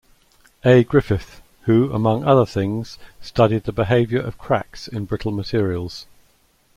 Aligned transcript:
A. 0.65 0.83
Griffith 0.83 1.43
who, 1.65 1.93
among 1.93 2.23
other 2.23 2.43
things, 2.47 2.97
studied 3.21 3.65
the 3.65 3.71
behavior 3.71 4.19
of 4.19 4.35
cracks 4.39 4.87
in 4.87 5.05
brittle 5.05 5.31
materials. 5.31 6.07